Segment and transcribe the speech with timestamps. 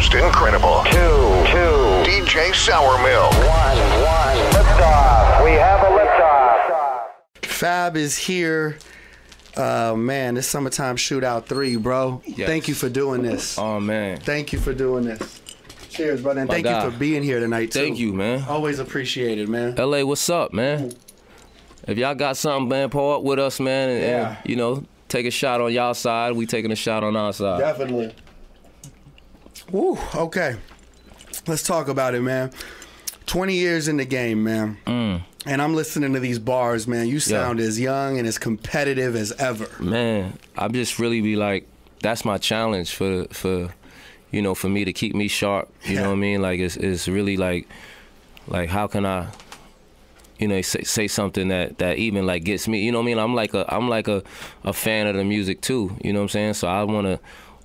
[0.00, 0.82] just incredible.
[0.84, 0.90] two,
[1.50, 3.32] two, DJ Sour Milk.
[3.32, 4.36] one, one.
[4.52, 5.44] Liftoff.
[5.44, 7.44] We have a liftoff.
[7.44, 8.78] Fab is here.
[9.56, 12.22] Uh, man, this summertime shootout three, bro.
[12.24, 12.46] Yes.
[12.46, 13.58] Thank you for doing this.
[13.58, 14.18] Oh man.
[14.18, 15.40] Thank you for doing this.
[15.90, 16.84] Cheers, brother, and My thank guy.
[16.84, 17.80] you for being here tonight too.
[17.80, 18.44] Thank you, man.
[18.48, 19.74] Always appreciated, man.
[19.74, 20.92] LA, what's up, man?
[21.88, 25.26] If y'all got something, man, pull up with us, man, and, and, you know, take
[25.26, 26.34] a shot on y'all side.
[26.36, 27.58] We taking a shot on our side.
[27.58, 28.14] Definitely.
[29.70, 29.98] Woo.
[30.14, 30.56] Okay.
[31.46, 32.50] Let's talk about it, man.
[33.26, 34.78] Twenty years in the game, man.
[34.86, 35.22] Mm.
[35.46, 37.06] And I'm listening to these bars, man.
[37.06, 39.68] You sound as young and as competitive as ever.
[39.82, 41.66] Man, I just really be like,
[42.02, 43.72] that's my challenge for for,
[44.30, 45.70] you know, for me to keep me sharp.
[45.84, 46.02] You Yeah.
[46.02, 46.42] know what I mean?
[46.42, 47.68] Like it's it's really like,
[48.46, 49.28] like how can I,
[50.38, 52.82] you know, say, say something that that even like gets me.
[52.84, 53.18] You know what I mean?
[53.18, 54.22] I'm like a I'm like a
[54.64, 55.96] a fan of the music too.
[56.02, 56.54] You know what I'm saying?
[56.54, 57.20] So I want to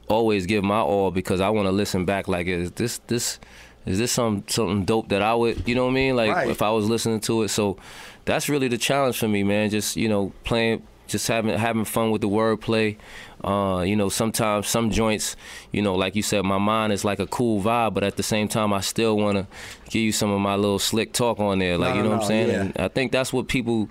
[0.07, 2.27] always give my all because I want to listen back.
[2.27, 3.39] Like is this this.
[3.85, 6.15] Is this some something dope that I would, you know what I mean?
[6.15, 6.49] Like Right.
[6.49, 7.49] if I was listening to it.
[7.49, 7.75] So
[8.23, 9.69] that's really the challenge for me, man.
[9.69, 12.95] Just you know, playing, just having having fun with the wordplay.
[13.43, 15.35] Uh, you know, sometimes some joints,
[15.73, 18.23] you know, like you said, my mind is like a cool vibe, but at the
[18.23, 19.47] same time, I still want to
[19.89, 22.15] give you some of my little slick talk on there, like No, you know no,
[22.15, 22.47] what I'm saying.
[22.47, 22.61] yeah.
[22.61, 23.89] And I think that's what people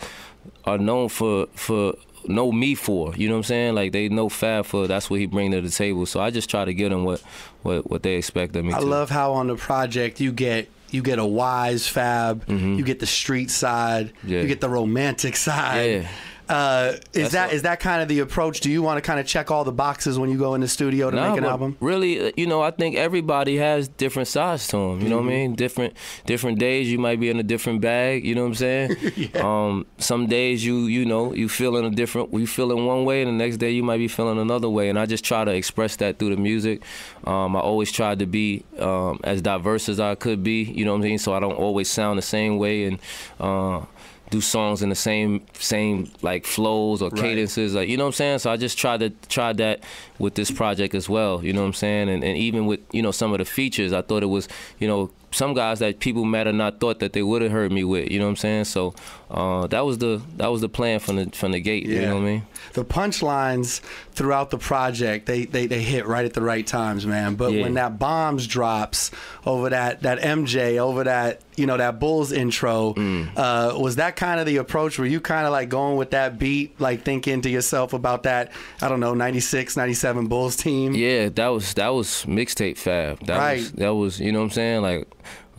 [0.65, 1.97] are known for for
[2.29, 3.15] know me for.
[3.17, 3.75] You know what I'm saying?
[3.75, 6.07] Like they know Fab for that's what he bring to the table.
[6.07, 7.21] So I just try to give them what
[7.63, 8.73] what what they expect of me.
[8.73, 8.85] I to.
[8.87, 13.07] love how on the project you get you get a wise fab, you get the
[13.07, 14.29] street side, Mm-hmm.
[14.29, 14.43] Yeah.
[14.43, 15.87] you get the romantic side.
[16.03, 16.09] Yeah.
[16.53, 18.61] Uh, is That's that all- is that kind of the approach?
[18.61, 20.69] Do you want to kind of check all the boxes when you go in the
[20.69, 21.77] studio to Nah, make an album?
[21.81, 25.01] Really, uh, you know, I think everybody has different sides to them.
[25.01, 25.55] You know what I mean?
[25.55, 28.25] Different different days you might be in a different bag.
[28.27, 28.97] You know what I'm saying?
[29.43, 32.33] Um, some days you you know you feeling a different.
[32.35, 34.89] You feeling one way, and the next day you might be feeling another way.
[34.91, 36.83] And I just try to express that through the music.
[37.25, 40.65] Um, I always tried to be um, as diverse as I could be.
[40.65, 41.19] You know what I mean?
[41.19, 42.99] So I don't always sound the same way and.
[43.41, 43.87] Uh,
[44.33, 47.21] do songs in the same same like flows or Right.
[47.23, 49.85] cadences like you know what I'm saying so I just tried to try that
[50.19, 53.03] with this project as well you know what I'm saying and, and even with you
[53.03, 54.49] know some of the features I thought it was
[54.81, 57.73] you know some guys that people might have not thought that they would have heard
[57.73, 58.95] me with you know what I'm saying so
[59.31, 62.01] uh, that was the that was the plan from the from the gate Yeah.
[62.01, 62.43] you know what I mean
[62.75, 63.81] The punchlines
[64.15, 67.35] throughout the project, they, they, they hit right at the right times, man.
[67.35, 67.63] But Yeah.
[67.63, 69.11] when that bombs drops
[69.47, 73.31] over that, that MJ, over that, you know, that Bulls intro, Mm.
[73.37, 74.99] uh, was that kind of the approach?
[74.99, 78.53] Were you kind of like going with that beat, like thinking to yourself about that,
[78.83, 80.95] I don't know, 96, 97 Bulls team?
[80.95, 83.19] Yeah, that was that was mixtape fab.
[83.27, 83.77] That was Right.
[83.77, 84.83] that was you know what I'm saying?
[84.83, 85.09] Like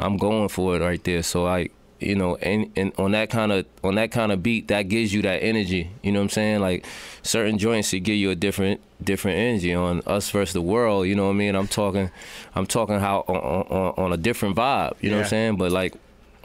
[0.03, 1.23] I'm going for it right there.
[1.23, 1.69] So I
[2.03, 5.13] you know, and, and on that kind of on that kind of beat, that gives
[5.13, 5.89] you that energy.
[6.01, 6.59] You know what I'm saying?
[6.59, 6.85] Like
[7.21, 9.73] certain joints that give you a different different energy.
[9.73, 11.55] On us versus the world, you know what I mean?
[11.55, 12.11] I'm talking
[12.55, 14.95] I'm talking how on on, on a different vibe.
[15.01, 15.57] You know what I'm saying?
[15.57, 15.95] But like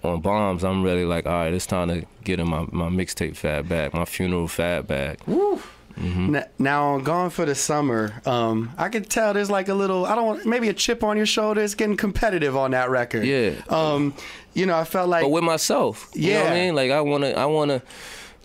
[0.04, 3.36] on bombs, I'm really like, all right, it's time to get in my, my mixtape
[3.36, 5.18] Fab back, my funeral Fab back.
[6.00, 10.06] N- Now, on Gone for the Summer, um, I can tell there's like a little,
[10.06, 11.60] I don't want, maybe a chip on your shoulder.
[11.60, 13.24] It's getting competitive on that record.
[13.26, 13.52] Yeah.
[13.68, 14.14] Um,
[14.54, 15.22] you know, I felt like.
[15.24, 16.08] but with myself.
[16.14, 16.74] You know what I mean?
[16.74, 17.82] Like I wanna I wanna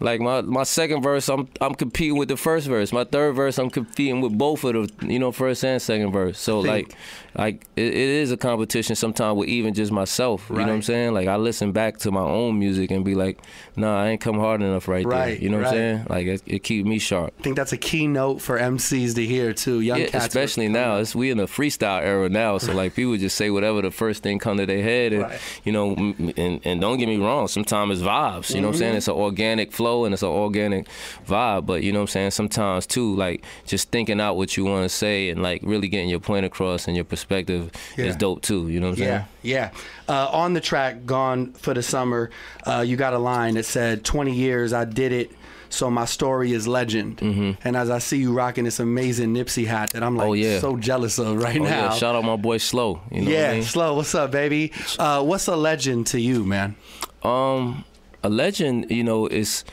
[0.04, 2.94] like my my second verse I'm I'm competing with the first verse.
[2.94, 6.38] My third verse I'm competing with both of the you know, first and second verse.
[6.40, 6.94] So like
[7.36, 10.46] like it, it is a competition sometimes with even just myself.
[10.50, 11.14] You know what I'm saying?
[11.14, 13.40] Like I listen back to my own music and be like,
[13.76, 15.34] nah, I ain't come hard enough right, there.
[15.36, 15.68] You know what.
[15.68, 16.06] I'm saying?
[16.10, 17.34] Like it, it keep me sharp.
[17.40, 19.80] I think that's a keynote for MCs to hear too.
[19.80, 20.98] Young Yeah, cats, especially now.
[20.98, 24.22] It's we in a freestyle era now, so like people just say whatever the first
[24.22, 25.40] thing come to their head, and Right.
[25.64, 27.48] you know, and, and don't get me wrong.
[27.48, 28.54] Sometimes it's vibes.
[28.54, 28.80] You know what I'm Mm-hmm.
[28.80, 28.96] saying?
[28.98, 30.88] It's an organic flow and it's an organic
[31.28, 31.66] vibe.
[31.66, 32.32] But you know what I'm saying?
[32.32, 36.10] Sometimes too, like just thinking out what you want to say and like really getting
[36.10, 38.06] your point across and your perspective Yeah.
[38.06, 38.68] is dope too.
[38.70, 39.26] You know what I'm saying?
[39.44, 39.72] Yeah,
[40.08, 40.14] yeah.
[40.14, 42.30] Uh, on the track "Gone for the Summer,"
[42.68, 45.32] uh, you got a line that said, "20 years, I did it."
[45.70, 47.52] So my story is legend, mm-hmm.
[47.68, 50.60] and as I see you rocking this amazing Nipsey hat that I'm like Oh, yeah.
[50.60, 51.60] so jealous of right?
[51.60, 51.70] Oh now.
[51.70, 53.02] yeah, shout out my boy Slow.
[53.10, 53.64] You know yeah, what I mean?
[53.64, 53.94] slow.
[53.96, 54.72] What's up, baby?
[55.00, 56.76] Uh, what's a legend to you, man?
[57.24, 57.86] Um,
[58.24, 59.64] a legend, you know, is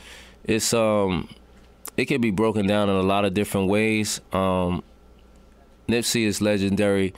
[0.43, 1.29] it's um,
[1.97, 4.21] it can be broken down in a lot of different ways.
[4.31, 4.83] Um,
[5.87, 7.13] Nipsey is legendary,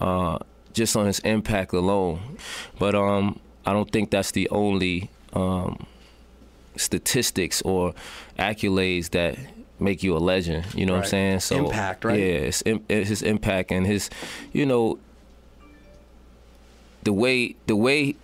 [0.00, 0.38] uh,
[0.72, 2.38] just on his impact alone,
[2.78, 5.86] but um, I don't think that's the only um,
[6.76, 7.94] statistics or
[8.38, 9.36] accolades that
[9.78, 10.64] make you a legend.
[10.74, 11.40] You know what I'm saying?
[11.40, 12.18] So Impact, right?
[12.18, 14.08] Yeah, it's, it's his impact and his,
[14.52, 14.98] you know,
[17.02, 18.16] the way the way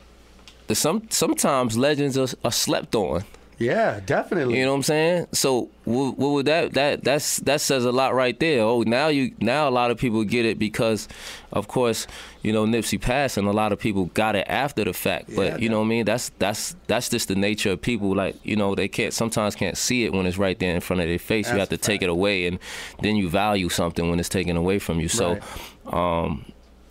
[0.66, 3.24] the some sometimes legends are, are slept on.
[3.58, 4.58] Yeah, definitely.
[4.58, 5.26] You know what I'm saying?
[5.32, 8.62] So what, what would that that that's that says a lot right there.
[8.62, 11.06] Oh, now you now a lot of people get it because,
[11.52, 12.06] of course,
[12.42, 15.30] you know Nipsey passed and a lot of people got it after the fact.
[15.36, 16.04] But Yeah, you know what I mean?
[16.04, 18.14] That's that's that's just the nature of people.
[18.16, 21.02] Like you know they can't sometimes can't see it when it's right there in front
[21.02, 21.50] of their face.
[21.52, 22.58] you have to take it away and
[23.00, 25.08] then you value something when it's taken away from you.
[25.08, 25.38] So.
[25.86, 26.44] um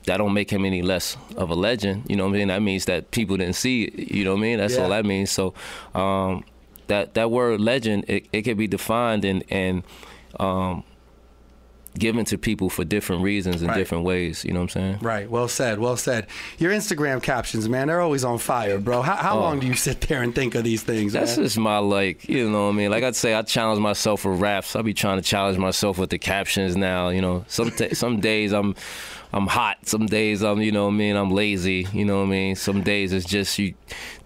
[0.06, 2.04] that don't make him any less of a legend.
[2.10, 2.48] You know what I mean?
[2.48, 4.12] That means that people didn't see it.
[4.12, 4.58] You know what I mean?
[4.58, 4.82] That's Yeah.
[4.82, 5.30] all that means.
[5.30, 5.54] So
[5.94, 6.44] um,
[6.92, 9.84] that that word legend, it, it can be defined and and
[10.40, 10.84] um,
[11.98, 13.78] given to people for different reasons and Right.
[13.78, 14.46] different ways.
[14.46, 14.98] You know what I'm saying?
[15.02, 15.30] Right.
[15.30, 15.80] Well said.
[15.80, 16.28] Well said.
[16.58, 19.02] Your Instagram captions, man, they're always on fire, bro.
[19.02, 21.14] How, how long do you sit there and think of these things?
[21.16, 21.20] Oh.
[21.20, 21.46] That's man?
[21.46, 22.92] just my like, you know what I mean?
[22.92, 24.76] Like I'd say I challenge myself with raps.
[24.76, 27.44] I be trying to challenge myself with the captions now, you know.
[27.48, 28.74] Some ta some days I'm
[29.34, 32.26] I'm hot, some days I'm, you know what I mean, I'm lazy, you know what
[32.28, 32.56] I mean?
[32.56, 33.74] Some days it's just you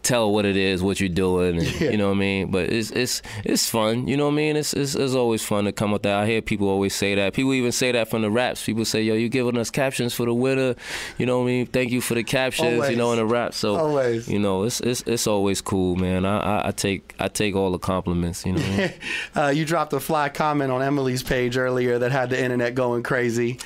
[0.02, 1.92] tell what it is, what you're doing, and, Yeah.
[1.92, 2.52] you know what I mean?
[2.52, 4.56] But it's it's it's fun, you know what I mean?
[4.56, 6.16] It's, it's it's always fun to come up there.
[6.16, 7.34] I hear people always say that.
[7.34, 8.64] People even say that from the raps.
[8.66, 10.76] People say, "Yo, you giving us captions for the winner."
[11.18, 11.66] You know what I mean?
[11.68, 13.54] Thank you for the captions, you know, in the rap.
[13.54, 14.28] So Always.
[14.28, 16.26] you know, it's it's it's always cool, man.
[16.26, 18.62] I, I, I take I take all the compliments, you know.
[18.64, 18.94] I mean?
[19.36, 23.04] Uh, you dropped a fly comment on Emily's page earlier that had the internet going
[23.04, 23.60] crazy.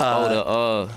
[0.00, 0.92] Oh, the uh,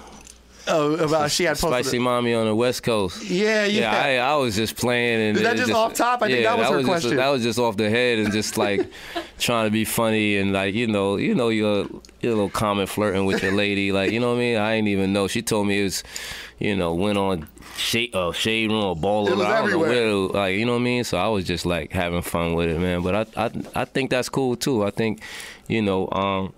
[0.66, 1.84] Oh, about she had posted.
[1.86, 3.22] spicy mommy on the West Coast.
[3.30, 3.82] yeah, yeah.
[4.16, 6.22] Yeah, I, I was just playing and Is that it just off top?
[6.22, 7.18] I think yeah, that was her just- question.
[7.18, 8.90] that was just off the head and just like
[9.40, 11.86] trying to be funny and like you know, you know, your
[12.22, 14.58] your little comment flirting with your lady, like you know what I mean.
[14.58, 15.28] I didn't even know.
[15.28, 16.02] She told me it was,
[16.60, 17.46] you know, went on
[17.76, 19.28] shade uh, shade room or ball.
[19.28, 21.04] It was I don't know where, like you know what I mean.
[21.04, 23.02] So I was just like having fun with it, man.
[23.02, 23.52] But I I
[23.82, 24.86] I think that's cool too.
[24.86, 25.20] I think,
[25.68, 26.54] you know, um,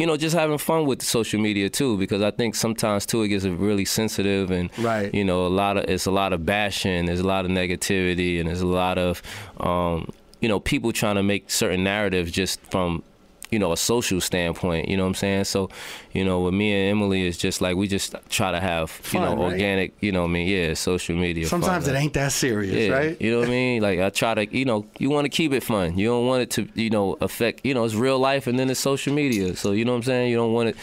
[0.00, 3.28] you know, just having fun with social media too, because I think sometimes too it
[3.28, 5.12] gets really sensitive and Right.
[5.14, 8.38] you know a lot of it's a lot of bashing, there's a lot of negativity,
[8.40, 9.22] and there's a lot of
[9.60, 10.10] um,
[10.40, 13.02] you know people trying to make certain narratives just from
[13.50, 14.88] you know a social standpoint.
[14.88, 15.44] You know what I'm saying?
[15.44, 15.70] So
[16.12, 19.20] you know with me and Emily it's just like we just try to have you
[19.20, 19.52] know right?
[19.52, 19.94] organic.
[20.00, 20.48] You know what I mean?
[20.48, 21.46] Yeah, social media.
[21.46, 22.02] fun, Sometimes it man.
[22.02, 23.20] ain't that serious, Yeah, right?
[23.20, 23.82] you know what I mean.
[23.82, 25.98] Like I try to, you know, you want to keep it fun.
[25.98, 27.64] You don't want it to, you know, affect.
[27.64, 29.56] You know, it's real life and then it's social media.
[29.56, 30.30] So you know what I'm saying.
[30.30, 30.76] You don't want it,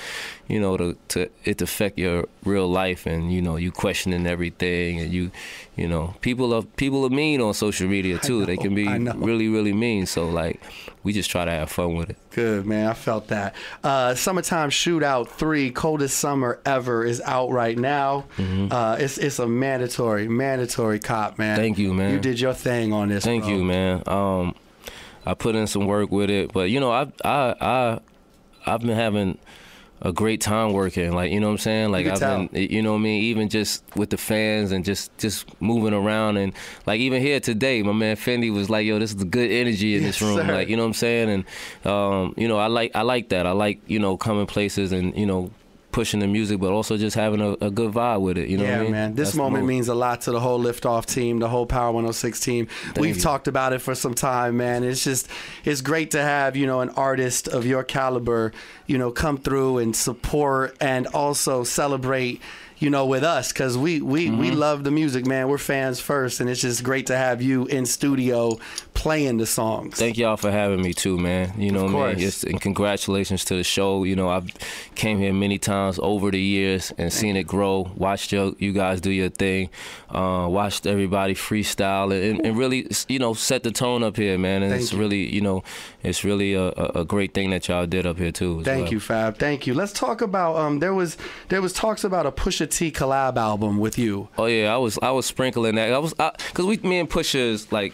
[0.48, 5.00] you know, to to it affect your real life and you know you questioning everything
[5.00, 5.31] and you,
[5.75, 8.45] you know, people are people are mean on social media too.
[8.45, 10.06] they can be really really mean.
[10.06, 10.62] So like,
[11.04, 12.18] we just try to have fun with it.
[12.31, 13.56] Good man, I felt that.
[13.84, 18.25] Uh, Summertime Shootout Three, coldest summer ever, is out right now.
[18.38, 21.56] Uh, it's it's a mandatory, mandatory cop, man.
[21.56, 21.62] Mm-hmm.
[21.62, 22.13] Thank you, man.
[22.13, 23.24] You did your thing on this.
[23.24, 23.54] Thank bro.
[23.54, 24.04] you, man.
[24.07, 24.56] Um,
[25.25, 28.00] I put in some work with it, but you know, I I I
[28.66, 29.38] I've been having
[30.04, 31.14] a great time working.
[31.14, 31.92] Like you know what I'm saying.
[31.92, 32.48] Like I've tell.
[32.48, 33.24] been, you know what I mean.
[33.24, 36.54] Even just with the fans and just just moving around and
[36.86, 39.96] like even here today, my man Fendi was like, "Yo, this is the good energy
[39.96, 40.54] in Yes, this room." sir.
[40.54, 41.30] Like you know what I'm saying.
[41.84, 43.48] And um, you know, I like I like that.
[43.48, 45.52] I like you know coming places and you know
[45.94, 48.50] pushing the music, but also just having a, a good vibe with it.
[48.50, 48.92] You know yeah, what I mean?
[48.92, 49.16] man.
[49.16, 52.40] This That's moment means a lot to the whole Liftoff team, the whole Power 106
[52.42, 52.68] team.
[52.98, 53.22] We've you.
[53.22, 54.84] talked about it for some time, man.
[54.84, 55.30] It's just,
[55.63, 58.51] it's great to have, you know, an artist of your caliber,
[58.88, 62.42] you know, come through and support and also celebrate,
[62.84, 64.58] you know, with us because we, we, we Mm-hmm.
[64.58, 65.48] love the music, man.
[65.48, 66.42] We're fans first.
[66.42, 68.60] And it's just great to have you in studio
[68.94, 69.98] playing the songs.
[69.98, 71.54] Thank y'all for having me too, man.
[71.58, 72.24] You know Of what I course.
[72.24, 74.04] It's, and congratulations to the show.
[74.04, 74.48] You know, I've
[74.96, 77.92] came here many times over the years and seen it grow.
[77.96, 79.70] Watched you, you guys do your thing.
[80.10, 84.62] Uh, watched everybody freestyle and, and really, you know, set the tone up here, man.
[84.62, 85.00] And Thank it's you.
[85.00, 85.63] really, you know,
[86.04, 88.63] it's really a, a, great thing that y'all did up here too.
[88.63, 88.94] Thank well.
[88.94, 89.38] you, Fab.
[89.38, 89.74] Thank you.
[89.74, 91.18] Let's talk about um there was
[91.50, 94.30] there was talks about a push Pusha T collab album with you.
[94.38, 95.94] Oh yeah, I was I was sprinkling that.
[95.94, 97.94] I was because we me and Pusha is like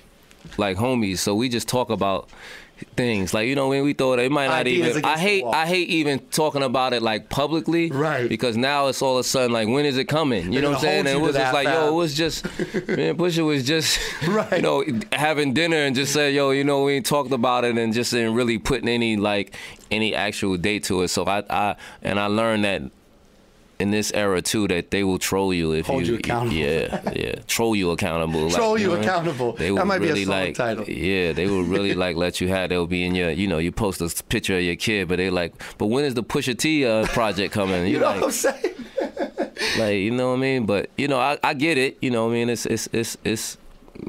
[0.57, 2.29] like homies, so we just talk about
[2.95, 5.03] things like you know when we thought it it might not Ideas even.
[5.03, 5.43] I hate.
[5.43, 8.29] I hate even talking about it like publicly, Right.
[8.29, 10.45] Because now it's all of a sudden like when is it coming?
[10.45, 10.99] You They're know what I'm saying?
[11.07, 12.45] And it was just like yo, it was just
[12.87, 14.53] man, Pusha was just Right.
[14.53, 17.77] you know having dinner and just said yo, you know we ain't talked about it
[17.77, 19.55] and just didn't really putting any like
[19.91, 21.09] any actual date to it.
[21.09, 22.83] So I I and I learned that
[23.79, 26.55] in this era too that they will troll you if Hold you accountable.
[26.57, 28.49] Yeah, yeah, troll you accountable.
[28.49, 29.03] Troll like, you know I mean?
[29.09, 29.51] accountable.
[29.53, 30.83] They That will might be a really like, title.
[30.89, 32.69] Yeah, they will really like let you have.
[32.69, 35.29] They'll be in your, you know, you post a picture of your kid, but they
[35.29, 37.85] like, but when is the Pusha T uh, project coming?
[37.87, 38.75] You You know like, what I'm saying?
[39.79, 40.65] like, you know what I mean?
[40.65, 41.97] But you know, I, I get it.
[42.01, 42.49] You know what I mean?
[42.49, 43.57] It's it's it's it's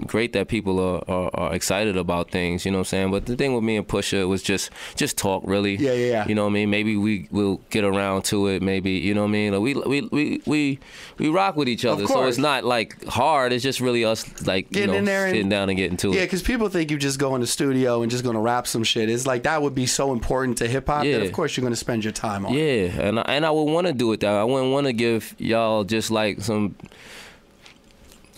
[0.07, 2.65] great that people are, are, are excited about things.
[2.65, 3.11] You know what I'm saying?
[3.11, 5.77] But the thing with me and Pusha was just just talk, really.
[5.77, 6.29] Yeah, yeah, yeah.
[6.29, 6.71] You know what I mean?
[6.71, 8.63] Maybe we will get around to it.
[8.63, 9.53] Maybe you know what I mean?
[9.53, 10.79] Like we we we we
[11.19, 13.53] we rock with each other, so it's not like hard.
[13.53, 15.97] It's just really us like you Getting know in there and- sitting down and getting
[15.99, 16.17] to Yeah, it.
[16.17, 18.85] Yeah, because people think you just go in the studio and just to rap some
[18.85, 19.09] shit.
[19.11, 21.17] It's like that would be so important to hip hop that Yeah.
[21.17, 22.55] of course you're to spend your time on.
[22.55, 24.35] Yeah, and I, and I would want to do it that.
[24.35, 26.75] I wouldn't want to give y'all just like some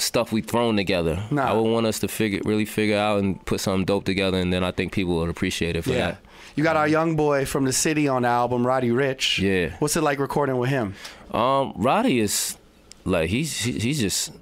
[0.03, 1.23] stuff we thrown together.
[1.31, 1.51] Nah.
[1.51, 4.53] I would want us to figure really figure out and put something dope together, and
[4.53, 5.99] then I think people would appreciate it for Yeah.
[6.13, 6.19] that.
[6.55, 9.39] You got our young boy from the city on the album, Roddy Ricch.
[9.39, 9.77] Yeah.
[9.79, 10.95] What's it like recording with him?
[11.31, 12.59] Um, Roddy is
[13.05, 14.33] like he's he's just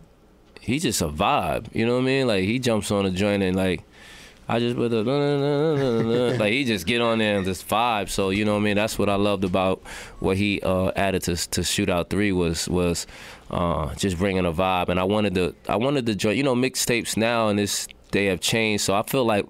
[0.61, 1.67] he's just a vibe.
[1.73, 2.26] You know what I mean?
[2.26, 3.83] Like he jumps on a joint and like
[4.50, 5.04] I just put the
[6.40, 8.09] like he just get on there and just vibe.
[8.09, 8.76] So you know what I mean?
[8.76, 9.80] That's what I loved about
[10.19, 13.07] what he uh, added to to Shootout Three was was
[13.52, 14.88] uh, just bringing a vibe.
[14.88, 16.37] And I wanted to I wanted to join.
[16.37, 18.83] You know, mixtapes now and this they have changed.
[18.83, 19.47] So I feel like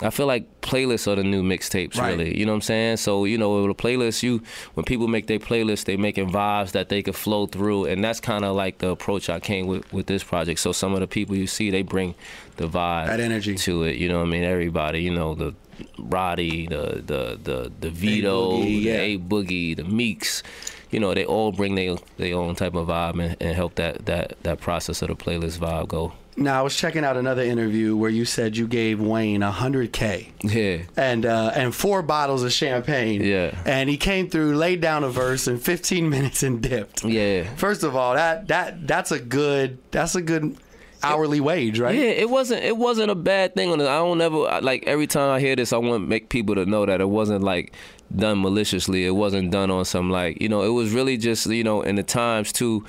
[0.00, 2.16] I feel like playlists are the new mixtapes, Right.
[2.16, 2.36] really.
[2.38, 2.96] You know what I'm saying?
[2.96, 4.42] So you know, with a playlist, you
[4.74, 8.18] when people make their playlist, they making vibes that they could flow through, and that's
[8.20, 10.60] kind of like the approach I came with with this project.
[10.60, 12.14] So some of the people you see, they bring
[12.56, 13.54] the vibe, That energy.
[13.56, 13.96] to it.
[13.96, 14.44] You know what I mean?
[14.44, 15.54] Everybody, you know the
[15.98, 18.88] Roddy, the the the the Vito, Boogie, the.
[18.90, 20.42] A Boogie, the Meeks.
[20.90, 24.04] You know, they all bring their their own type of vibe and, and help that
[24.06, 26.12] that that process of the playlist vibe go.
[26.36, 30.78] Now I was checking out another interview where you said you gave Wayne 100k Yeah.
[30.96, 33.22] and uh, and four bottles of champagne.
[33.22, 33.54] Yeah.
[33.66, 37.04] And he came through, laid down a verse in 15 minutes and dipped.
[37.04, 37.44] Yeah.
[37.56, 40.56] First of all, that that that's a good that's a good
[41.02, 41.94] hourly wage, right?
[41.94, 42.62] Yeah, it wasn't.
[42.64, 43.70] It wasn't a bad thing.
[43.70, 46.54] On I don't ever like every time I hear this, I want to make people
[46.54, 47.74] to know that it wasn't like
[48.14, 49.04] done maliciously.
[49.04, 50.62] It wasn't done on some like you know.
[50.62, 52.84] It was really just you know in the times too.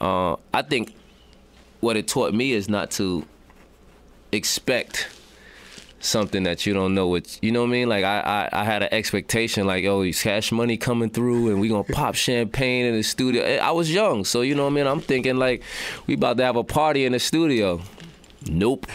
[0.00, 0.94] Uh, I think
[1.80, 3.24] what it taught me is not to
[4.32, 5.08] expect
[6.00, 7.88] something that you don't know what you know what I mean?
[7.88, 11.60] Like I, I I had an expectation like oh it's cash money coming through and
[11.60, 13.42] we gonna pop champagne in the studio.
[13.42, 14.86] Eh, I was young so you know what I mean?
[14.86, 15.62] I'm thinking like
[16.06, 17.80] we about to have a party in the studio
[18.48, 18.86] nope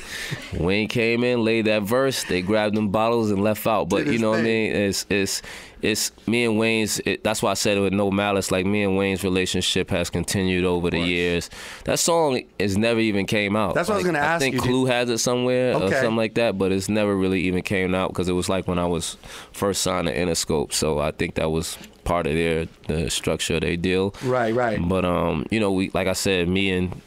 [0.53, 4.19] Wayne came in laid that verse they grabbed them bottles and left out but you
[4.19, 5.41] know what I mean it's it's
[5.81, 8.83] it's me and Wayne's it, that's why I said it with no malice like me
[8.83, 11.49] and Wayne's relationship has continued over the years
[11.83, 14.55] that song is never even came out That's what I was gonna ask I think
[14.55, 14.61] you.
[14.61, 18.09] Clue has it somewhere or something like that, but it's never really even came out
[18.09, 19.17] because it was like when I was
[19.51, 20.71] first signed to Interscope.
[20.71, 24.15] So I think that was part of their the structure of their deal.
[24.23, 24.79] Right, right.
[24.81, 27.01] But um, you know, we like I said, me and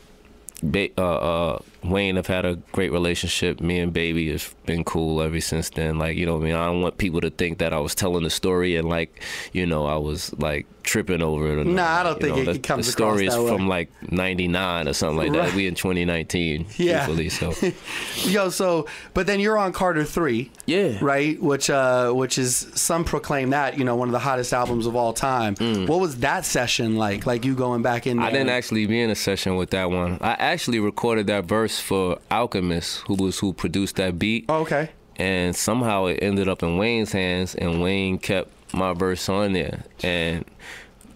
[0.63, 1.03] ba- uh,
[1.55, 1.59] uh,
[1.91, 3.61] Wayne have had a great relationship.
[3.61, 5.99] Me and Baby has been cool ever since then.
[5.99, 7.95] Like you know, what I mean, I don't want people to think that I was
[7.95, 11.59] telling the story and like you know I was like tripping over it.
[11.59, 14.89] Or Nah, I don't think know, it the, comes The story is from like '99
[14.89, 15.47] or something like Right.
[15.49, 15.55] that.
[15.57, 17.07] We in 2019, Yeah.
[17.29, 17.53] so.
[18.29, 20.51] Yo, so but then you're on Carter three.
[20.67, 20.99] Yeah.
[21.01, 24.87] Right, which uh, which is some proclaim that you know one of the hottest albums
[24.87, 25.57] of all time.
[25.87, 27.27] What was that session like?
[27.27, 28.17] Like you going back in?
[28.19, 28.25] There?
[28.27, 28.29] Mm.
[28.29, 30.19] I didn't actually be in a session with that one.
[30.21, 34.91] I actually recorded that verse for Alchemist, who was who produced that beat, Oh, okay.
[35.17, 39.85] and somehow it ended up in Wayne's hands, and Wayne kept my verse on there.
[40.03, 40.45] And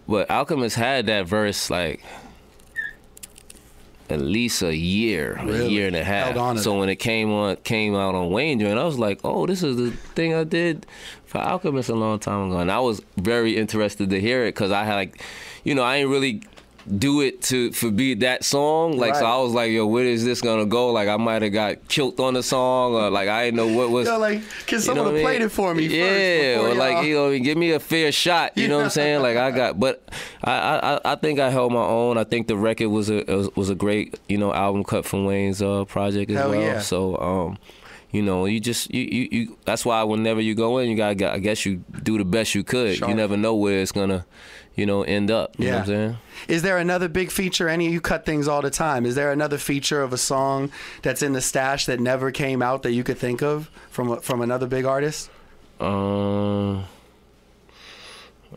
[0.09, 2.03] but Alchemist had that verse like
[4.09, 6.27] at least a year, a year and a half.
[6.35, 8.99] Held on to so when it came on, came out on Wayne joint, I was
[8.99, 10.85] like, oh, this is the thing I did
[11.27, 14.73] for Alchemist a long time ago, and I was very interested to hear it because
[14.73, 15.23] I had like,
[15.63, 16.43] you know, I ain't really
[16.99, 20.25] do it to for be that song like so I was like yo where is
[20.25, 23.45] this gonna go like I might have got killed on the song or like I
[23.45, 25.87] didn't know what was Yo, like, can you know played it for me?
[25.87, 28.57] Yeah, first or like you know, give me a fair shot.
[28.57, 29.21] You know what I'm saying?
[29.23, 30.03] Like I got, but
[30.43, 30.53] I,
[31.05, 32.17] I, I- think I held my own.
[32.17, 35.61] I think the record was a was, a great you know album cut from Wayne's
[35.61, 36.61] uh, project as Hell well.
[36.61, 36.81] yeah.
[36.81, 37.59] So um,
[38.11, 39.59] you know, you just you, you you.
[39.67, 42.65] That's why whenever you go in, you gotta I guess you do the best you
[42.65, 42.99] could.
[43.01, 44.25] You never know where it's gonna,
[44.81, 45.55] you know, end up.
[45.59, 46.17] You know what I'm saying?
[46.49, 47.69] Is there another big feature?
[47.69, 49.07] Any of you cut things all the time.
[49.07, 50.71] Is there another feature of a song
[51.03, 54.41] that's in the stash that never came out that you could think of from from
[54.41, 55.31] another big artist?
[55.79, 56.85] Um,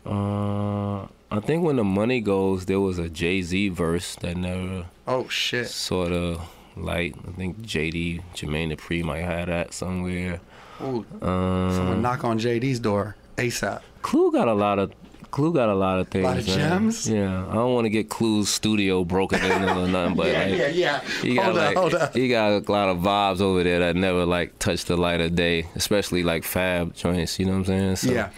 [0.06, 1.02] uh,
[1.32, 5.28] I think when the money goes, there was a Jay Z verse that never Oh
[5.30, 5.68] shit!
[5.68, 6.42] sort of
[6.76, 7.16] light.
[7.28, 10.40] I think JD Jermaine Dupri might have that somewhere.
[10.82, 13.82] Ooh, Um, someone knock on JD's door ASAP.
[14.02, 14.92] Clue got a lot of.
[15.34, 16.24] Clue got a lot of things.
[16.26, 17.10] Lot of gems?
[17.10, 20.58] Yeah, I don't want to get Clue's studio broken in or nothing, but Yeah, like,
[20.60, 21.02] yeah, yeah.
[21.24, 22.16] He got Hold up, like hold up.
[22.16, 25.34] he got a lot of vibes over there that never like touched the light of
[25.36, 27.40] day, especially like Fab joints.
[27.40, 27.96] You know what I'm saying?
[27.96, 28.30] So, Yeah.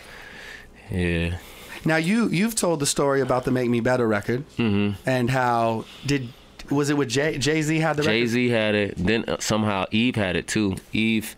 [0.90, 1.38] Yeah.
[1.84, 5.08] Now you you've told the story about the Make Me Better record Mm-hmm.
[5.08, 6.30] and how did
[6.70, 8.94] Was it with Jay Jay Z had the Jay Z had it.
[8.98, 10.78] Then uh, somehow Eve had it too.
[10.94, 11.36] Eve,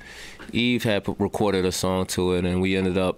[0.53, 3.17] Eve had recorded a song to it, and we ended up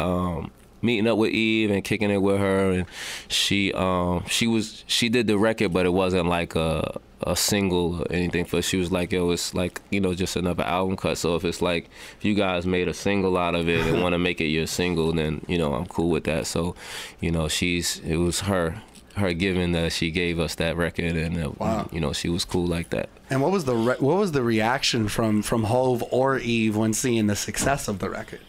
[0.00, 0.50] um,
[0.82, 2.70] meeting up with Eve and kicking it with her.
[2.72, 2.86] And
[3.28, 8.02] she, um, she was she did the record, but it wasn't like a a single
[8.02, 8.44] or anything.
[8.44, 11.16] For she was like, yo, it's like you know just another album cut.
[11.18, 14.12] So if it's like if you guys made a single out of it and want
[14.14, 16.46] to make it your single, then you know I'm cool with that.
[16.46, 16.74] So,
[17.20, 18.82] you know, she's it was her.
[19.14, 21.86] Her giving that she gave us that record, and uh, Wow.
[21.92, 23.10] you know she was cool like that.
[23.28, 26.94] And what was the re- what was the reaction from from Hove or Eve when
[26.94, 28.40] seeing the success of the record?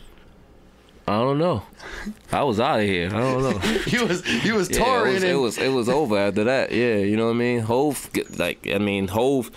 [1.08, 1.64] I don't know.
[2.32, 3.08] I was out of here.
[3.14, 3.58] I don't know.
[3.86, 6.72] He was he was Yeah, it was, and it was it was over after that.
[6.72, 7.60] Yeah, you know what I mean.
[7.60, 9.52] Hove, like I mean, Hove.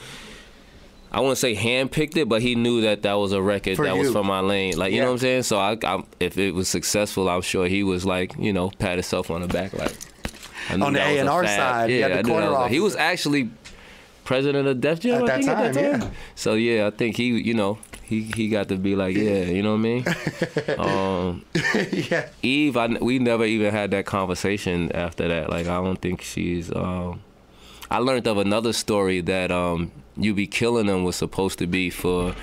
[1.12, 3.94] I wouldn't say handpicked it, but he knew that that was a record For that
[3.94, 4.02] you.
[4.02, 4.76] was from my lane.
[4.76, 5.04] Like you Yeah.
[5.04, 5.42] know what I'm saying.
[5.44, 8.94] So I, I, if it was successful, I'm sure he was like, you know, pat
[8.94, 9.94] himself on the back, like
[10.70, 12.68] On the a A&R side, you Yeah, had the I knew that corner was a-
[12.74, 13.50] He was actually
[14.26, 16.10] president of Def Jam At that think, at that time, time.
[16.10, 16.16] yeah.
[16.34, 19.62] So yeah, I think he, you know, he he got to be like, yeah, you
[19.62, 20.04] know what I mean.
[20.78, 21.44] um,
[21.92, 22.28] yeah.
[22.42, 25.48] Eve, I, we never even had that conversation after that.
[25.48, 26.70] Like, I don't think she's.
[26.74, 27.22] Um,
[27.90, 31.88] I learned of another story that um, "You Be Killing Them" was supposed to be
[31.88, 32.34] for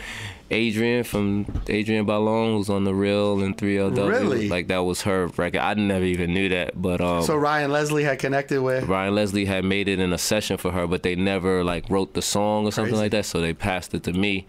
[0.51, 4.07] Adrienne from Adrienne Bailon, who's on the Real and 3LW.
[4.09, 4.49] Really?
[4.49, 5.59] Like that was her record.
[5.59, 8.83] I never even knew that, but um, So Ryan Leslie had connected with.
[8.85, 12.13] Ryan Leslie had made it in a session for her, but they never like wrote
[12.13, 13.01] the song or something Crazy.
[13.03, 13.25] like that.
[13.25, 14.45] So they passed it to me,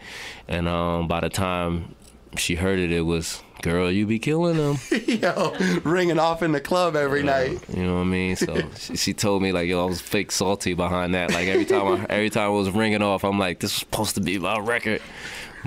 [0.48, 1.94] and um, by the time
[2.36, 6.60] she heard it, it was "Girl, you be killing them." yo, ringing off in the
[6.60, 7.58] club every night.
[7.74, 8.36] You know what I mean?
[8.36, 11.32] So she, she told me like, yo, I was fake salty behind that.
[11.32, 14.14] Like every time, I, every time it was ringing off, I'm like, this was supposed
[14.16, 15.00] to be my record.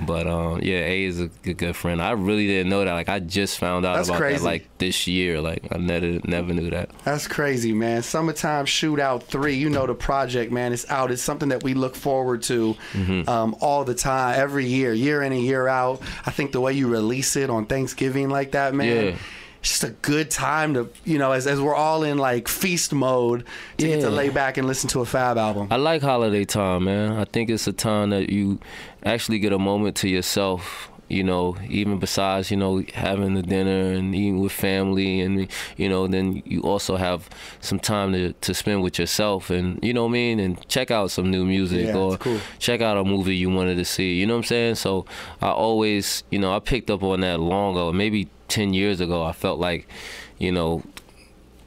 [0.00, 2.00] But um, yeah, A is a good, good friend.
[2.00, 2.92] I really didn't know that.
[2.92, 4.38] Like I just found out That's about crazy.
[4.38, 5.40] that like this year.
[5.40, 6.90] Like I never never knew that.
[7.02, 8.04] That's crazy, man.
[8.04, 10.72] Summertime Shootout 3, you know the project, man.
[10.72, 11.10] It's out.
[11.10, 13.28] It's something that we look forward to Mm-hmm.
[13.28, 16.00] um, all the time, every year, year in and year out.
[16.24, 17.87] I think the way you release it on Thanksgiving
[18.30, 19.06] like that, man.
[19.06, 19.16] Yeah.
[19.60, 22.92] It's just a good time to, you know, as, as we're all in like feast
[22.92, 23.44] mode
[23.78, 25.66] to get to lay back and listen to a Fab album.
[25.70, 27.12] I like holiday time, man.
[27.12, 28.60] I think it's a time that you
[29.04, 30.90] actually get a moment to yourself.
[31.08, 35.88] You know, even besides you know having the dinner and eating with family, and you
[35.88, 37.28] know, then you also have
[37.60, 40.90] some time to, to spend with yourself, and you know what I mean, and check
[40.90, 42.38] out some new music Yeah, or cool.
[42.58, 44.14] check out a movie you wanted to see.
[44.20, 44.74] You know what I'm saying?
[44.74, 45.06] So
[45.40, 49.22] I always, you know, I picked up on that long ago, maybe ten years ago.
[49.24, 49.88] I felt like,
[50.38, 50.82] you know,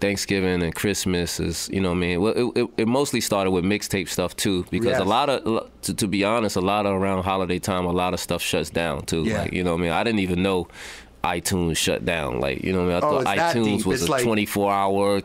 [0.01, 3.51] Thanksgiving and Christmas is, you know, what I mean, well, it, it, it mostly started
[3.51, 4.99] with mixtape stuff too, because Yes.
[4.99, 8.13] a lot of, to, to be honest, a lot of around holiday time, a lot
[8.13, 9.23] of stuff shuts down too.
[9.23, 9.43] Yeah.
[9.43, 10.67] Like, you know, what I mean, I didn't even know
[11.23, 12.39] iTunes shut down.
[12.39, 14.71] Like, you know, what I mean, I Oh, thought iTunes was It's a like- 24
[14.73, 15.21] hour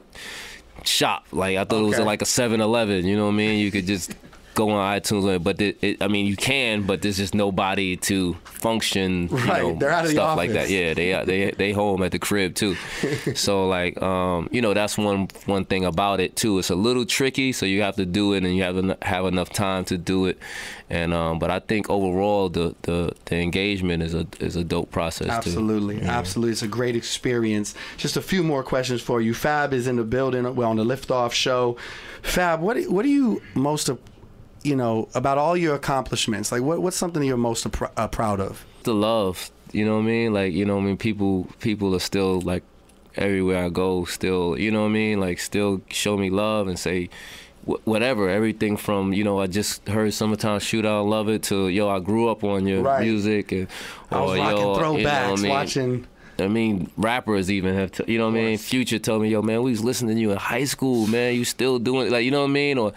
[0.85, 1.25] shop.
[1.33, 3.07] Like, I thought it was like a 7-Eleven.
[3.07, 3.59] You know what I mean?
[3.59, 4.15] You could just
[4.57, 8.35] go on iTunes, but it, it, I mean, you can, but there's just nobody to
[8.45, 9.29] function.
[9.29, 10.69] You Right, know, they're out of the stuff like that.
[10.69, 12.75] Yeah, they they they home at the crib too.
[13.35, 16.59] so like, um, you know, that's one one thing about it too.
[16.59, 19.27] It's a little tricky, so you have to do it, and you have to have
[19.27, 20.39] enough time to do it.
[20.89, 24.91] And um, but I think overall, the the the engagement is a is a dope
[24.91, 25.51] process too.
[25.51, 26.53] Absolutely, absolutely.
[26.53, 27.75] It's a great experience.
[27.99, 29.35] Just a few more questions for you.
[29.35, 30.43] Fab is in the building.
[30.57, 31.77] We're on the Liftoff show.
[32.23, 33.91] Fab, what what are you most,
[34.63, 36.51] you know, about all your accomplishments?
[36.53, 38.65] Like, what what's something you're most pr- uh, proud of?
[38.85, 39.51] the love.
[39.73, 40.33] You know what I mean?
[40.33, 40.97] Like, you know what I mean?
[40.97, 42.63] People people are still like
[43.17, 45.19] everywhere I go, still, you know what I mean?
[45.21, 47.09] Like still show me love and say
[47.65, 51.99] whatever, everything from, you know, I just heard Summertime Shootout, love it to yo, I
[51.99, 53.03] grew up on your Right.
[53.03, 53.67] music and
[54.11, 55.51] I was or, rocking yo, you know I mean?
[55.51, 56.07] watching.
[56.39, 58.59] I mean, rappers even have, to, you know what I mean?
[58.59, 61.35] Future told me, yo, man, we was listening to you in high school, man.
[61.35, 62.77] You still doing like, you know what I mean?
[62.79, 62.93] Or,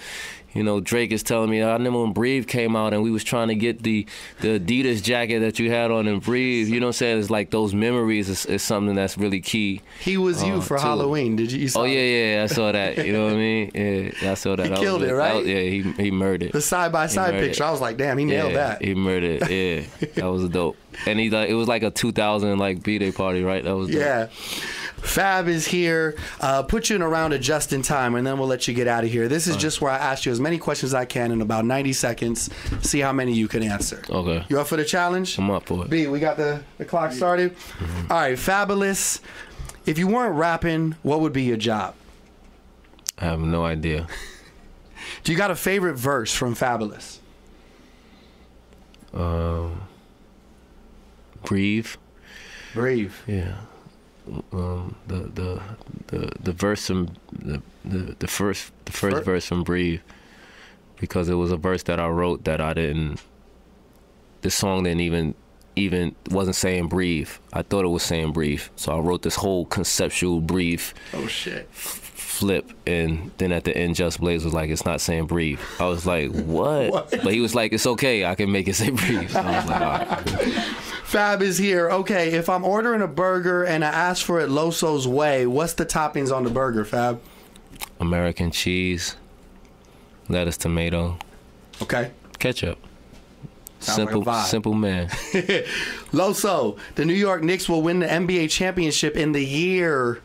[0.54, 3.24] you know, Drake is telling me, I remember when Breathe came out and we was
[3.24, 4.06] trying to get the
[4.42, 6.68] the Adidas jacket that you had on in Breathe.
[6.70, 7.20] You know what I'm saying?
[7.20, 9.82] It's like those memories is, is something that's really key.
[10.00, 10.84] He was you Uh, for too.
[10.84, 11.36] Halloween.
[11.36, 11.60] Did you?
[11.60, 13.06] you Oh yeah, yeah, I saw that.
[13.06, 13.72] You know what I mean?
[13.76, 14.66] Yeah, I saw that.
[14.66, 15.36] He was killed it, that right?
[15.36, 16.52] was- yeah, he he murdered.
[16.52, 17.64] The side by side picture.
[17.64, 18.82] I was like, damn, he nailed yeah, that.
[18.84, 19.44] He murdered.
[19.50, 20.78] it, Yeah, that was dope.
[21.06, 23.64] And he like it was like a 2000 like b day party, right?
[23.64, 24.00] That was dope.
[24.00, 24.28] Yeah.
[25.02, 26.16] Fab is here.
[26.40, 28.74] Uh, put you in a round of just in time, and then we'll let you
[28.74, 29.28] get out of here.
[29.28, 31.66] This is just where I ask you as many questions as I can in about
[31.66, 32.50] 90 seconds.
[32.82, 34.04] See how many you can answer.
[34.10, 34.46] Okay.
[34.50, 35.38] You up for the challenge?
[35.38, 35.90] I'm up for it.
[35.90, 37.56] B, we got the, the clock started.
[37.56, 38.12] Mm-hmm.
[38.12, 39.20] All right, Fabolous.
[39.86, 41.96] If you weren't rapping, what would be your job?
[43.18, 44.08] I have no idea.
[45.24, 47.18] Do you got a favorite verse from Fabolous?
[49.14, 49.82] Um,
[51.44, 51.88] breathe.
[52.74, 53.14] Breathe.
[53.28, 53.56] Yeah.
[54.52, 55.62] Um, the the
[56.08, 60.02] the the verse from the the, the first the first Fir- verse from breathe.
[61.00, 63.22] because it was a verse that I wrote that I didn't.
[64.42, 65.34] The song didn't even
[65.76, 67.30] even wasn't saying breathe.
[67.54, 71.68] I thought it was saying breathe, so I wrote this whole conceptual breathe Oh shit.
[71.74, 75.86] flip and then at the end just blaze was like it's not saying breathe i
[75.86, 77.10] was like what, What?
[77.24, 79.66] but he was like it's okay i can make it say breathe so i was
[79.68, 80.66] like all right
[81.10, 81.90] Fab is here.
[81.90, 85.86] Okay, if I'm ordering a burger and I ask for it Loso's way, what's the
[85.86, 87.20] toppings on the burger, Fab?
[88.02, 89.16] american cheese
[90.30, 91.18] lettuce tomato
[91.82, 92.12] Okay.
[92.38, 92.78] ketchup
[93.80, 94.46] Sounds like simple vibe.
[94.46, 95.08] simple man
[96.14, 100.22] Loso, the New York Knicks will win the NBA championship in the year.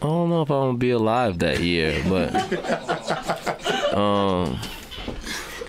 [0.00, 2.34] i don't know if i'm gonna be alive that year but
[3.94, 4.58] um,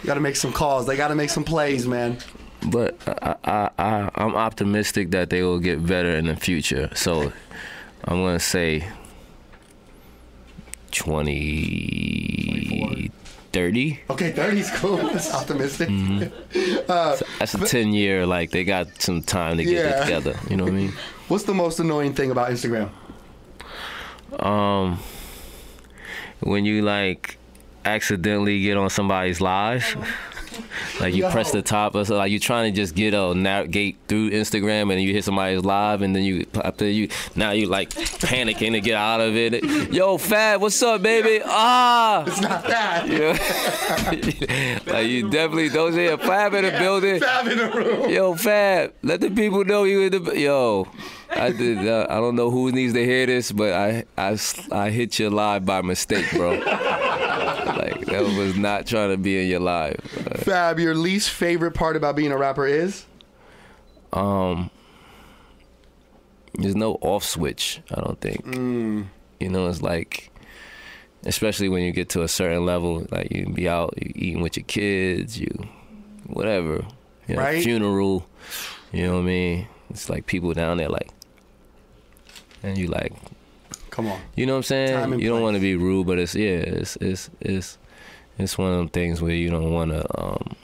[0.02, 0.86] You got to make some calls.
[0.86, 2.18] They got to make some plays, man.
[2.72, 7.32] But I, I, I i'm optimistic that they will get better in the future so
[8.06, 8.88] i'm gonna say
[10.92, 13.12] 20
[13.52, 14.98] 30 Okay, 30's cool.
[15.14, 15.88] That's optimistic.
[16.88, 18.26] That's a ten year.
[18.26, 20.00] Like they got some time to get Yeah.
[20.00, 20.40] it together.
[20.50, 20.94] You know what I mean?
[21.28, 22.90] What's the most annoying thing about Instagram?
[24.40, 24.98] Um,
[26.40, 27.38] when you like
[27.86, 29.86] accidentally get on somebody's live,
[31.00, 33.98] like you press the top, or so, like you trying to just get a navigate
[34.08, 37.90] through Instagram, and you hit somebody's live, and then you after you now you like
[37.90, 39.64] panicking to get out of it.
[39.92, 41.42] Yo, Fab, what's up, baby?
[41.46, 42.24] Ah.
[42.26, 43.08] It's not that.
[43.14, 44.80] Yeah.
[44.88, 47.20] like you definitely those here Fab in the building.
[47.20, 48.10] Fab in the room.
[48.10, 50.40] Yo, Fab, let the people know you in the.
[50.40, 50.88] Yo,
[51.30, 51.88] I did.
[51.88, 54.38] Uh, I don't know who needs to hear this, but I I
[54.72, 56.54] I hit you live by mistake, bro.
[58.14, 60.00] That was not trying to be in your life.
[60.44, 63.06] Fab, your least favorite part about being a rapper is?
[64.14, 64.70] um,
[66.56, 67.82] there's no off switch.
[67.92, 68.46] I don't think.
[69.40, 70.30] You know, it's like,
[71.26, 74.56] especially when you get to a certain level, like you be out, you eating with
[74.56, 75.50] your kids, you,
[76.28, 76.86] whatever,
[77.28, 77.64] you know, Right.
[77.64, 78.28] funeral.
[78.92, 79.68] You know what I mean?
[79.90, 81.10] It's like people down there, like,
[82.62, 83.14] and you like,
[83.90, 84.20] Come on.
[84.36, 85.20] you know what I'm saying?
[85.20, 87.78] You don't want to be rude, but it's yeah, it's it's it's
[88.38, 90.56] it's one of them things where you don't want to um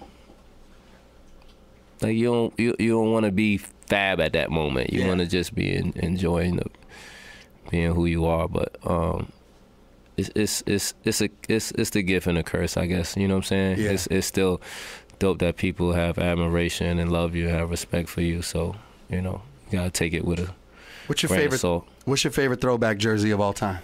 [2.02, 4.92] like you don't you, you don't want to be fab at that moment.
[4.94, 5.08] You Yeah.
[5.08, 6.66] want to just be in, enjoying the
[7.70, 9.32] being who you are, but um
[10.18, 13.16] it's it's it's it's a it's it's the gift and the curse, I guess.
[13.18, 13.80] You know what I'm saying?
[13.80, 13.92] Yeah.
[13.92, 14.62] It's it's still
[15.20, 18.42] dope that people have admiration and love you, and have respect for you.
[18.42, 18.76] So
[19.10, 20.54] you know, you gotta take it with a
[21.08, 21.64] What's your favorite?
[22.06, 23.80] What's your favorite throwback jersey of all time?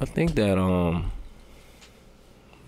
[0.00, 1.12] I think that um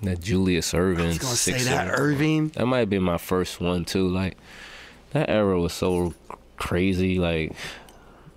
[0.03, 1.01] that Julius Erving.
[1.05, 2.53] I was gonna say that Erving.
[2.55, 4.09] That might have been my first one too.
[4.09, 4.37] Like
[5.11, 6.15] that era was so
[6.57, 7.19] crazy.
[7.19, 7.53] Like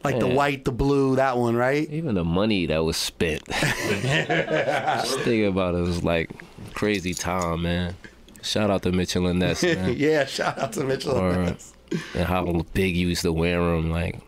[0.04, 1.90] Like the white, the blue, that one, right?
[1.90, 3.44] even the money that was spent.
[3.50, 6.30] Just thinking about it, it was like
[6.74, 7.96] crazy time, man.
[8.42, 9.96] Shout out to Mitchell and Ness, man.
[9.98, 11.18] yeah, shout out to Mitchell.
[11.18, 11.74] Or- Ness.
[12.14, 13.90] and how big you used to wear them.
[13.92, 14.20] Like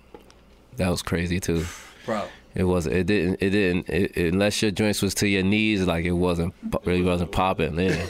[0.77, 1.65] that was crazy too.
[2.05, 2.23] Bro.
[2.55, 2.95] It wasn't.
[2.95, 3.37] It didn't.
[3.41, 3.87] It didn't.
[3.89, 6.53] It, it- unless your joints was to your knees, like it wasn't.
[6.85, 7.79] Really wasn't popping.
[7.79, 8.05] Yeah.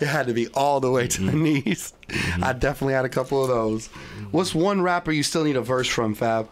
[0.00, 1.94] It had to be all the way to the knees.
[2.42, 3.86] I definitely had a couple of those.
[4.30, 6.48] What's one rapper you still need a verse from, Fab?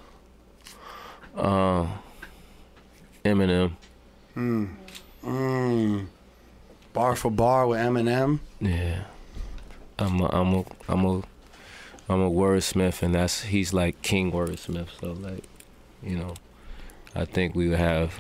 [1.37, 1.87] Uh,
[3.25, 3.73] Eminem.
[4.37, 6.07] Mm.
[6.93, 8.39] Bar for bar with Eminem.
[8.61, 9.05] Yeah.
[9.99, 11.23] I'm a, I'm a, I'm a,
[12.09, 14.89] I'm a wordsmith, and that's he's like king wordsmith.
[15.01, 15.45] So like,
[16.03, 16.35] you know,
[17.17, 18.13] I think we would have.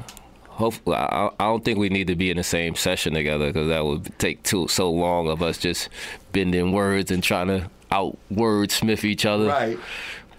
[0.48, 3.68] Hopefully, I, I don't think we need to be in the same session together because
[3.68, 5.90] that would take too so long of us just
[6.32, 9.46] bending words and trying to out wordsmith each other.
[9.48, 9.78] Right.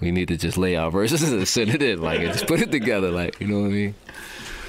[0.01, 2.61] We need to just lay our verses and send it in, like, and just put
[2.61, 3.95] it together, like, you know what I mean?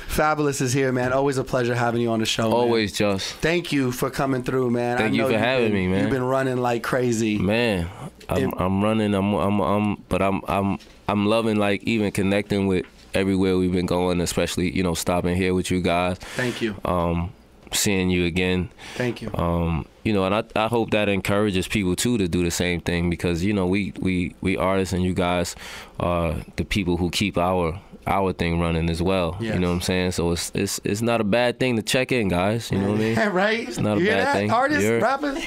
[0.09, 1.13] Fabolous is here, man.
[1.13, 2.45] Always a pleasure having you on the show.
[2.45, 2.53] man.
[2.53, 4.97] Always just, Thank you for coming through, man.
[4.99, 6.03] Thank I you for having been- me, man.
[6.03, 7.39] You've been running like crazy.
[7.39, 7.89] man.
[8.29, 9.15] I'm, It- I'm running.
[9.15, 13.87] I'm, I'm, I'm, but I'm, I'm, I'm loving like even connecting with everywhere we've been
[13.87, 16.77] going, especially you know stopping here with you guys, Thank you.
[16.85, 17.33] um,
[17.73, 18.71] seeing you again.
[18.95, 19.31] Thank you.
[19.35, 22.81] Um, you know, and I, I hope that encourages people too to do the same
[22.81, 25.55] thing because you know we we we artists and you guys
[26.01, 29.37] are the people who keep our our thing running as well.
[29.39, 29.55] Yes.
[29.55, 30.13] You know what I'm saying?
[30.13, 32.71] So it's it's it's not a bad thing to check in, guys.
[32.73, 33.29] You know what I mean?
[33.33, 33.69] right?
[33.69, 34.33] It's not a you bad that?
[34.35, 34.51] thing.
[34.51, 35.39] Artists, You're- rappers.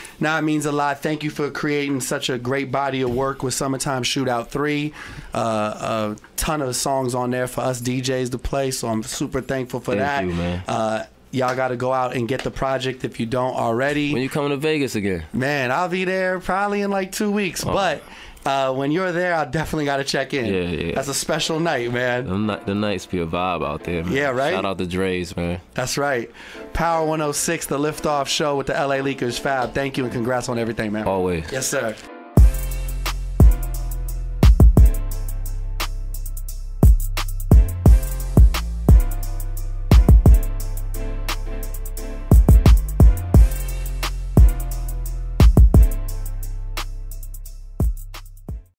[0.20, 1.00] nah, it means a lot.
[1.00, 4.92] Thank you for creating such a great body of work with Summertime Shootout 3.
[5.32, 9.40] Uh, a ton of songs on there for us DJs to play, so I'm super
[9.40, 10.18] thankful for that.
[10.20, 10.36] Thank that.
[10.36, 10.62] you, man.
[10.68, 14.12] Uh, y'all got to go out and get the project if you don't already.
[14.12, 15.24] When you coming to Vegas again?
[15.32, 17.64] Man, I'll be there probably in like two weeks.
[17.66, 17.72] Oh.
[17.72, 18.02] But
[18.44, 20.46] Uh, when you're there, I definitely got to check in.
[20.46, 20.94] Yeah, yeah.
[20.94, 22.46] That's a special night, man.
[22.46, 24.12] The, the nights be a vibe out there, man.
[24.12, 24.52] Yeah, right?
[24.52, 25.60] Shout out to Drai's, man.
[25.72, 26.30] That's right.
[26.74, 29.72] Power 106, the liftoff show with the LA Leakers Fab.
[29.72, 31.06] Thank you and congrats on everything, man.
[31.06, 31.50] Always.
[31.50, 31.96] Yes, sir.